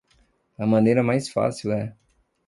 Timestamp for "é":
1.71-1.95